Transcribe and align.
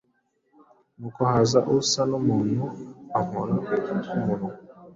Nuko 0.99 1.21
haza 1.31 1.59
usa 1.77 2.01
n’umuntu 2.09 2.63
ankora 3.19 3.55
ku 3.85 3.93
munwa 4.05 4.49